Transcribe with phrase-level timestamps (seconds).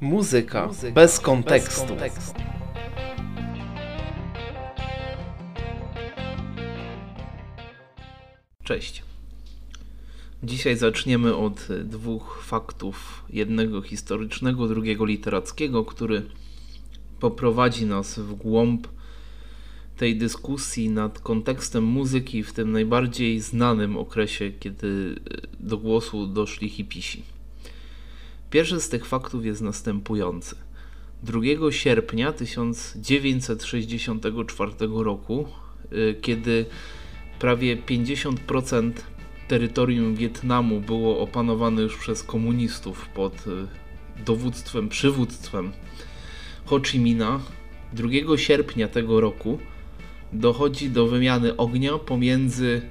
[0.00, 1.80] Muzyka, Muzyka bez, kontekstu.
[1.80, 2.40] bez kontekstu.
[8.64, 9.02] Cześć.
[10.42, 16.22] Dzisiaj zaczniemy od dwóch faktów, jednego historycznego, drugiego literackiego, który
[17.20, 18.88] poprowadzi nas w głąb
[19.96, 25.20] tej dyskusji nad kontekstem muzyki w tym najbardziej znanym okresie, kiedy
[25.60, 27.22] do głosu doszli hipisi.
[28.50, 30.56] Pierwszy z tych faktów jest następujący.
[31.22, 31.40] 2
[31.70, 35.48] sierpnia 1964 roku,
[35.92, 36.66] y, kiedy
[37.38, 38.92] prawie 50%
[39.48, 43.66] terytorium Wietnamu było opanowane już przez komunistów pod y,
[44.24, 45.72] dowództwem, przywództwem
[46.64, 47.40] Ho Chi Minha,
[47.92, 49.58] 2 sierpnia tego roku
[50.32, 52.82] dochodzi do wymiany ognia pomiędzy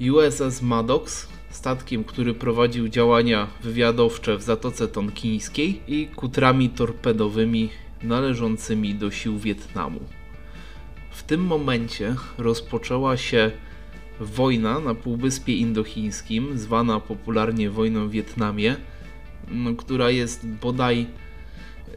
[0.00, 7.68] USS Maddox, statkiem, który prowadził działania wywiadowcze w Zatoce Tonkińskiej i kutrami torpedowymi
[8.02, 10.00] należącymi do sił Wietnamu.
[11.10, 13.50] W tym momencie rozpoczęła się
[14.20, 18.76] wojna na Półwyspie Indochińskim, zwana popularnie wojną w Wietnamie,
[19.50, 21.06] no, która jest bodaj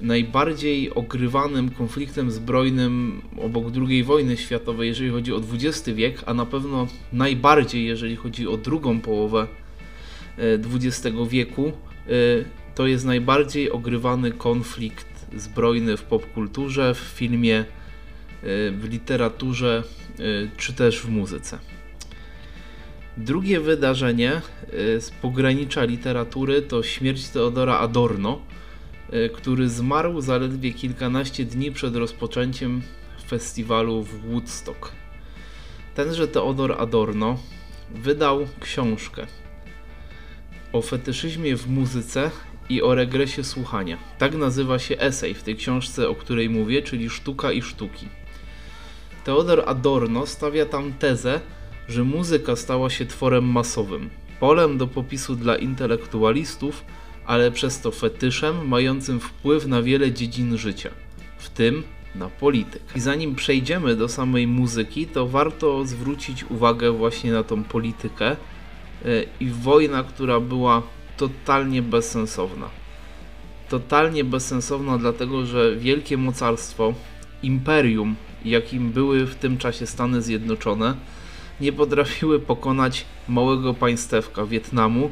[0.00, 6.46] najbardziej ogrywanym konfliktem zbrojnym obok II wojny światowej, jeżeli chodzi o XX wiek, a na
[6.46, 9.46] pewno najbardziej, jeżeli chodzi o drugą połowę
[10.38, 12.10] XX e, wieku, e,
[12.74, 17.64] to jest najbardziej ogrywany konflikt zbrojny w popkulturze, w filmie, e,
[18.70, 19.82] w literaturze
[20.56, 21.58] czy też w muzyce.
[23.16, 24.40] Drugie wydarzenie
[24.72, 28.40] z pogranicza literatury to śmierć Teodora Adorno,
[29.34, 32.82] który zmarł zaledwie kilkanaście dni przed rozpoczęciem
[33.28, 34.92] festiwalu w Woodstock.
[35.94, 37.38] Tenże Teodor Adorno
[37.94, 39.26] wydał książkę
[40.72, 42.30] o fetyszyzmie w muzyce
[42.68, 43.98] i o regresie słuchania.
[44.18, 48.08] Tak nazywa się esej w tej książce, o której mówię, czyli Sztuka i Sztuki.
[49.24, 51.40] Teodor Adorno stawia tam tezę,
[51.88, 56.84] że muzyka stała się tworem masowym, polem do popisu dla intelektualistów,
[57.26, 60.90] ale przez to fetyszem mającym wpływ na wiele dziedzin życia,
[61.38, 61.82] w tym
[62.14, 62.84] na politykę.
[62.96, 68.36] I zanim przejdziemy do samej muzyki, to warto zwrócić uwagę właśnie na tą politykę e,
[69.40, 70.82] i wojna, która była
[71.16, 72.68] totalnie bezsensowna.
[73.68, 76.94] Totalnie bezsensowna, dlatego że wielkie mocarstwo,
[77.42, 80.94] imperium, jakim były w tym czasie Stany Zjednoczone,
[81.60, 85.10] nie potrafiły pokonać małego państewka Wietnamu,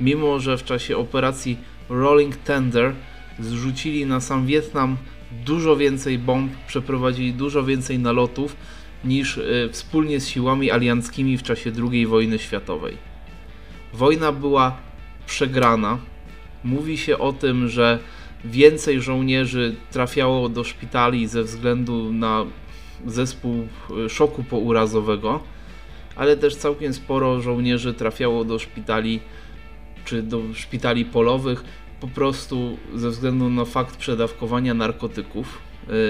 [0.00, 1.58] mimo że w czasie operacji
[1.88, 2.92] Rolling Tender
[3.38, 4.96] zrzucili na sam Wietnam
[5.44, 8.56] dużo więcej bomb, przeprowadzili dużo więcej nalotów
[9.04, 12.96] niż y, wspólnie z siłami alianckimi w czasie II wojny światowej.
[13.92, 14.76] Wojna była
[15.26, 15.98] przegrana.
[16.64, 17.98] Mówi się o tym, że
[18.44, 22.44] więcej żołnierzy trafiało do szpitali ze względu na
[23.06, 23.68] zespół
[24.06, 25.40] y, szoku pourazowego,
[26.16, 29.20] ale też całkiem sporo żołnierzy trafiało do szpitali
[30.06, 31.64] czy do szpitali polowych
[32.00, 35.58] po prostu ze względu na fakt przedawkowania narkotyków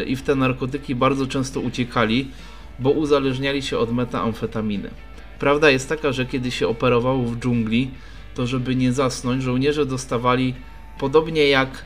[0.03, 2.31] y, i w te narkotyki bardzo często uciekali,
[2.79, 4.91] bo uzależniali się od metamfetaminy.
[5.39, 7.91] Prawda jest taka, że kiedy się operawało w dżungli,
[8.35, 10.55] to żeby nie zasnąć, żołnierze dostawali
[10.99, 11.85] podobnie jak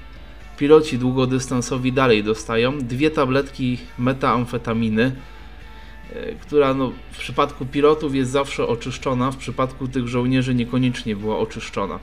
[0.58, 5.39] piloci długodystansowi dalej dostają dwie tabletki metamfetaminy E,
[6.40, 11.98] która no, w przypadku pilotów jest zawsze oczyszczona, w przypadku tych żołnierzy niekoniecznie była oczyszczona.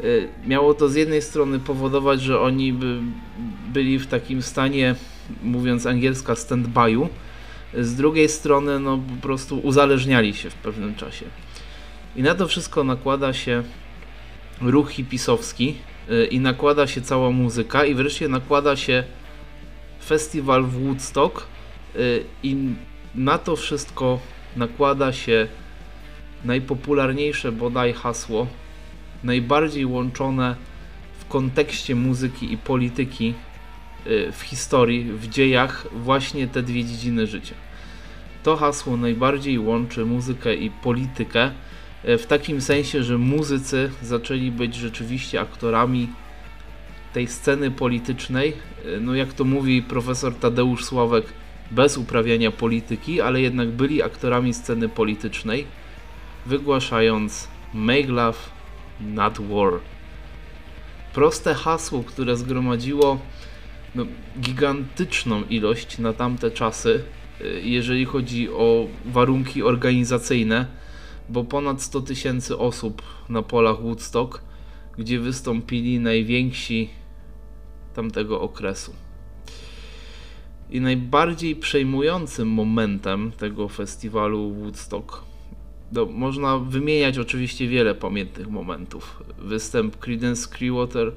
[0.00, 0.04] E,
[0.48, 3.00] miało to z jednej strony powodować, że oni by
[3.72, 4.94] byli w takim stanie,
[5.42, 7.08] mówiąc angielska, stand-by'u,
[7.74, 11.26] z drugiej strony no, po prostu uzależniali się w pewnym czasie.
[12.16, 13.62] I na to wszystko nakłada się
[14.60, 15.74] ruch hipisowski
[16.10, 19.04] e, i nakłada się cała muzyka i wreszcie nakłada się
[20.04, 21.46] festiwal w Woodstock
[22.42, 22.56] i
[23.18, 24.20] na to wszystko
[24.56, 25.48] nakłada się
[26.44, 28.46] najpopularniejsze bodaj hasło,
[29.24, 30.56] najbardziej łączone
[31.20, 33.34] w kontekście muzyki i polityki
[34.06, 37.54] y, w historii, w dziejach właśnie te dwie dziedziny życia.
[38.42, 41.50] To hasło najbardziej łączy muzykę i politykę
[42.04, 46.08] y, w takim sensie, że muzycy zaczęli być rzeczywiście aktorami
[47.12, 48.52] tej sceny politycznej.
[48.86, 51.24] Y, no jak to mówi profesor Tadeusz Sławek,
[51.70, 55.66] bez uprawiania polityki, ale jednak byli aktorami sceny politycznej,
[56.46, 58.38] wygłaszając Make Love,
[59.00, 59.72] Not War.
[61.14, 63.18] Proste hasło, które zgromadziło
[63.94, 64.06] no,
[64.40, 67.04] gigantyczną ilość na tamte czasy,
[67.40, 70.66] y, jeżeli chodzi o warunki organizacyjne,
[71.28, 74.48] bo ponad 100 tysięcy osób na polach Woodstock
[74.98, 76.88] gdzie wystąpili najwięksi
[77.94, 78.92] tamtego okresu.
[80.70, 85.28] I najbardziej przejmującym momentem tego festiwalu Woodstock
[85.92, 89.22] no, można wymieniać oczywiście wiele pamiętnych momentów.
[89.38, 91.12] Występ Creedence Clearwater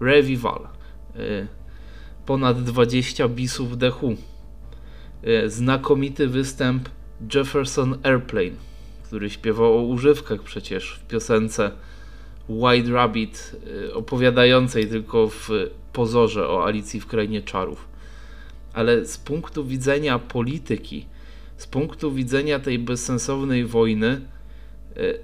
[0.00, 0.68] Revival,
[1.16, 1.46] y,
[2.26, 4.10] ponad 20 bisów The Who,
[5.28, 6.88] y, znakomity występ
[7.34, 8.56] Jefferson Airplane,
[9.04, 11.70] który śpiewał o używkach przecież w piosence
[12.48, 15.50] White Rabbit, y, opowiadającej tylko w
[15.92, 17.91] pozorze o Alicji w Krainie Czarów.
[18.72, 21.06] Ale z punktu widzenia polityki,
[21.56, 24.20] z punktu widzenia tej bezsensownej wojny, e,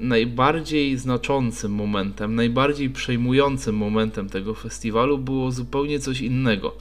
[0.00, 6.76] najbardziej znaczącym momentem, najbardziej przejmującym momentem tego festiwalu było zupełnie coś innego.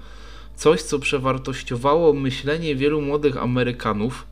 [0.56, 4.28] Coś, co przewartościowało myślenie wielu młodych Amerykanów,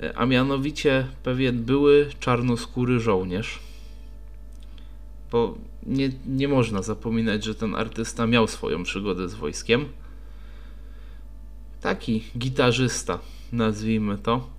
[0.00, 3.58] e, a mianowicie pewien były czarnoskóry żołnierz.
[5.32, 5.54] Bo
[5.86, 9.84] nie, nie można zapominać, że ten artysta miał swoją przygodę z wojskiem.
[11.80, 13.18] Taki gitarzysta,
[13.52, 14.50] nazwijmy to,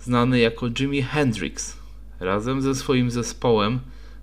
[0.00, 1.76] znany jako Jimi Hendrix,
[2.20, 3.80] razem ze swoim zespołem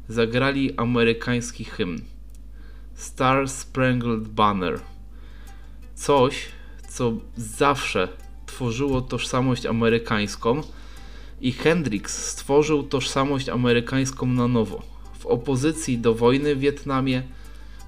[0.10, 2.02] zagrali amerykański hymn
[2.96, 4.80] Star Sprangled Banner.
[5.96, 6.46] Coś,
[6.90, 8.08] co zawsze
[8.46, 10.62] tworzyło tożsamość amerykańską
[11.42, 14.82] i Hendrix stworzył tożsamość amerykańską na nowo.
[15.20, 17.24] W opozycji do wojny w Wietnamie,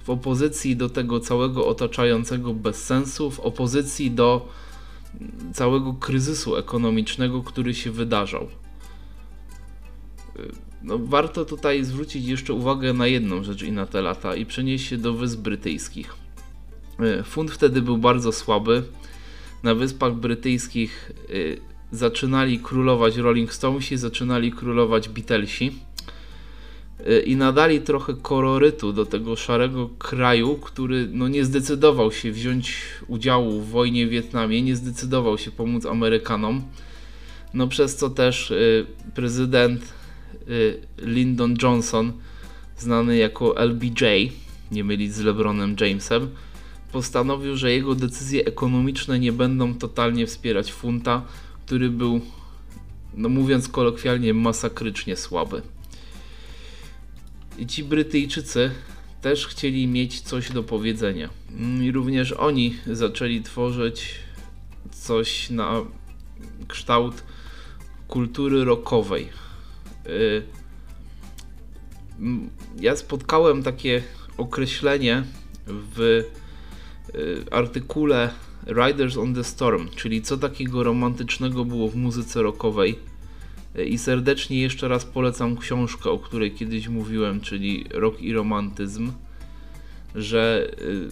[0.06, 4.50] w opozycji do tego całego otaczającego bezsensu, w opozycji do
[5.54, 8.48] całego kryzysu ekonomicznego, który się wydarzał.
[10.84, 14.88] No, warto tutaj zwrócić jeszcze uwagę na jedną rzecz i na te lata i przenieść
[14.88, 16.16] się do Wysp Brytyjskich.
[17.24, 18.84] Fund wtedy był bardzo słaby.
[19.64, 21.58] Na Wyspach Brytyjskich y,
[21.92, 25.72] zaczynali królować Rolling Stonesi, zaczynali królować Beatlesi
[27.26, 32.78] i nadali trochę kolorytu do tego szarego kraju, który no, nie zdecydował się wziąć
[33.08, 36.62] udziału w wojnie w Wietnamie, nie zdecydował się pomóc Amerykanom.
[37.54, 39.94] No przez co też y, prezydent
[40.50, 42.14] y, Lyndon Johnson,
[42.78, 44.32] znany jako LBJ,
[44.72, 46.30] nie mylić z LeBronem Jamesem,
[46.92, 51.22] postanowił, że jego decyzje ekonomiczne nie będą totalnie wspierać funta,
[51.66, 52.22] który był,
[53.14, 55.62] no mówiąc kolokwialnie, masakrycznie słaby.
[57.58, 58.72] I ci Brytyjczycy
[59.22, 61.30] też chcieli mieć coś do powiedzenia.
[61.52, 64.16] Mm, I również oni zaczęli tworzyć
[64.92, 65.82] coś na
[66.68, 67.24] kształt
[68.08, 69.30] kultury rockowej.
[70.08, 70.44] Y,
[72.80, 74.04] ja spotkałem takie
[74.38, 75.24] określenie
[75.68, 76.26] w y,
[77.52, 78.30] artykule
[78.68, 83.00] Riders on the Storm, czyli co takiego romantycznego było w muzyce rockowej
[83.84, 89.12] i serdecznie jeszcze raz polecam książkę, o której kiedyś mówiłem, czyli Rock i Romantyzm,
[90.16, 91.10] że y,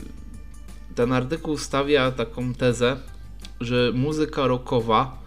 [0.96, 2.98] ten artykuł stawia taką tezę,
[3.62, 5.24] że muzyka rockowa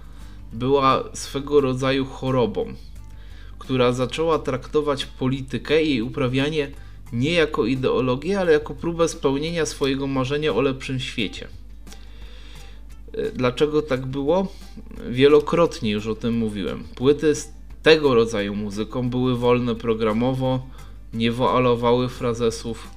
[0.53, 2.75] była swego rodzaju chorobą,
[3.59, 6.71] która zaczęła traktować politykę i jej uprawianie
[7.13, 11.49] nie jako ideologię, ale jako próbę spełnienia swojego marzenia o lepszym świecie.
[13.35, 14.53] Dlaczego tak było?
[15.11, 16.85] Wielokrotnie już o tym mówiłem.
[16.95, 17.49] Płyty z
[17.83, 20.67] tego rodzaju muzyką były wolne programowo,
[21.13, 22.91] nie woalowały frazesów.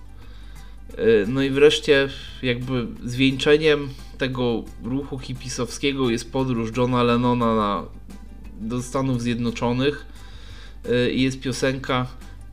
[0.99, 2.09] Y, no i wreszcie
[2.43, 7.85] jakby zwieńczeniem tego ruchu hipisowskiego jest podróż Johna Lennona na,
[8.61, 10.05] do Stanów Zjednoczonych
[10.85, 12.07] y, i jest piosenka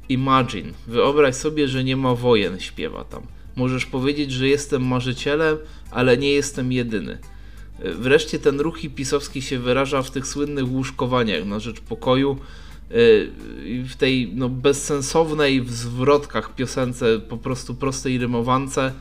[0.09, 0.73] Imagine.
[0.87, 3.23] Wyobraź sobie, że nie ma wojen, śpiewa tam.
[3.57, 5.59] Możesz powiedzieć, że jestem marzycielem,
[5.91, 7.19] ale nie jestem jedyny.
[7.79, 12.39] Wreszcie ten ruch pisowski się wyraża w tych słynnych łóżkowaniach na rzecz pokoju,
[12.91, 13.33] y,
[13.89, 18.93] w tej no, bezsensownej w zwrotkach piosence, po prostu prostej rymowance,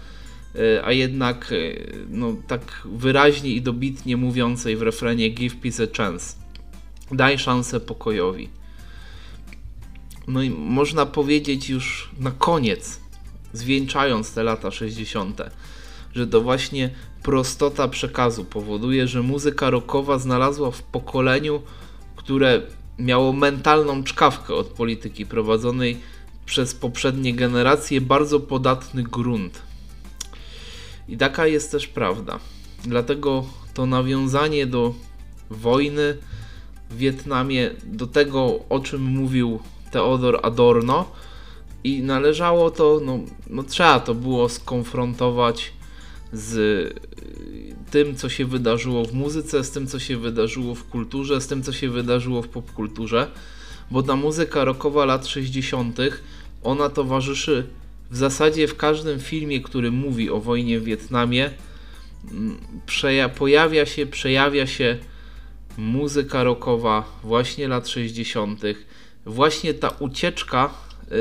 [0.56, 5.98] y, a jednak y, no, tak wyraźnie i dobitnie mówiącej w refrenie Give peace a
[5.98, 6.36] chance.
[7.12, 8.50] Daj szansę pokojowi.
[10.28, 13.00] No i można powiedzieć już na koniec,
[13.54, 15.42] zwieńczając te lata 60.,
[16.16, 16.90] że to właśnie
[17.26, 21.62] prostota przekazu powoduje, że muzyka rockowa znalazła w pokoleniu,
[22.16, 22.62] które
[23.00, 25.98] miało mentalną czkawkę od polityki prowadzonej
[26.46, 29.62] przez poprzednie generacje, bardzo podatny grunt.
[31.08, 32.40] I taka jest też prawda.
[32.84, 34.94] Dlatego to nawiązanie do
[35.50, 36.18] wojny
[36.90, 39.60] w Wietnamie, do tego o czym mówił
[39.92, 41.06] Theodor Adorno,
[41.84, 45.74] i należało to, no, no trzeba to było skonfrontować
[46.34, 46.96] z y,
[47.92, 51.64] tym, co się wydarzyło w muzyce, z tym, co się wydarzyło w kulturze, z tym,
[51.64, 53.32] co się wydarzyło w popkulturze,
[53.92, 55.98] bo ta muzyka rockowa lat 60.
[56.64, 57.68] ona towarzyszy
[58.12, 61.50] w zasadzie w każdym filmie, który mówi o wojnie w Wietnamie.
[62.32, 62.58] Mm,
[63.38, 64.98] pojawia się, przejawia się
[65.78, 68.62] muzyka rockowa właśnie lat 60.
[69.26, 70.74] Właśnie ta ucieczka,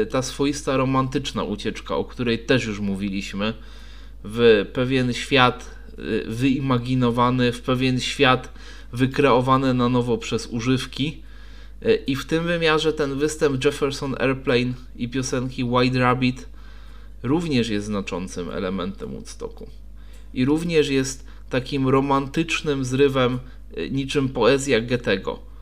[0.02, 3.54] y, ta swoista romantyczna ucieczka, o której też już mówiliśmy,
[4.24, 8.52] w pewien świat y, wyimaginowany, w pewien świat
[8.92, 11.22] wykreowany na nowo przez używki.
[11.86, 16.48] Y, I w tym wymiarze ten występ Jefferson Airplane i piosenki White Rabbit
[17.22, 19.66] również jest znaczącym elementem Woodstocku.
[20.34, 23.38] I również jest takim romantycznym zrywem,
[23.78, 25.54] y, niczym poezja Goethego.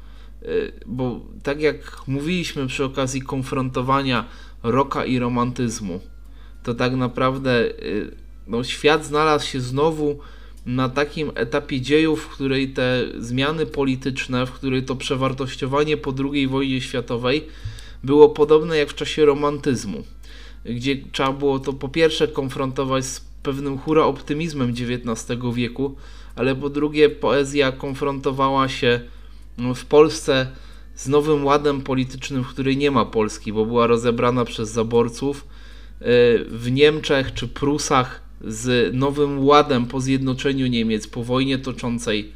[0.87, 4.25] Bo tak jak mówiliśmy przy okazji konfrontowania
[4.63, 6.01] roka i romantyzmu,
[6.63, 7.65] to tak naprawdę
[8.47, 10.19] no, świat znalazł się znowu
[10.67, 16.49] na takim etapie dziejów, w której te zmiany polityczne, w której to przewartościowanie po II
[16.49, 17.49] wojnie światowej
[18.05, 20.03] było podobne jak w czasie romantyzmu,
[20.65, 25.97] gdzie trzeba było to po pierwsze konfrontować z pewnym hura optymizmem XIX wieku,
[26.37, 29.01] ale po drugie poezja konfrontowała się
[29.59, 30.47] no, w Polsce
[30.95, 35.47] z nowym ładem politycznym, w której nie ma Polski, bo była rozebrana przez zaborców.
[36.01, 36.05] Y,
[36.49, 42.33] w Niemczech czy Prusach z nowym ładem po zjednoczeniu Niemiec, po wojnie toczącej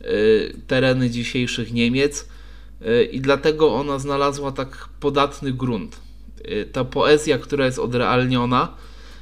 [0.00, 2.28] y, tereny dzisiejszych Niemiec
[2.82, 6.00] y, i dlatego ona znalazła tak podatny grunt.
[6.50, 8.74] Y, ta poezja, która jest odrealniona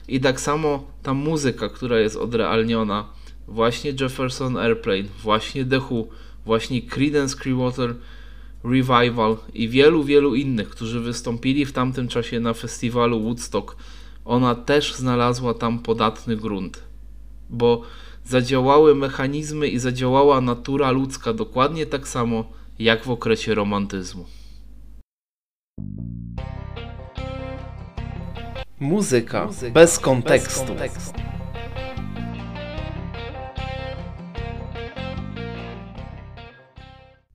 [0.08, 3.08] i tak samo ta muzyka, która jest odrealniona,
[3.48, 6.08] właśnie Jefferson Airplane, właśnie The Who,
[6.44, 7.94] właśnie Creedence Clearwater
[8.64, 13.76] Revival i wielu, wielu innych, którzy wystąpili w tamtym czasie na festiwalu Woodstock
[14.26, 16.82] ona też znalazła tam podatny grunt,
[17.50, 17.82] bo
[18.24, 22.44] zadziałały mechanizmy i zadziałała natura ludzka dokładnie tak samo
[22.78, 24.24] jak w okresie romantyzmu.
[28.80, 30.60] Muzyka, Muzyka bez, kontekstu.
[30.60, 31.35] bez kontekstu.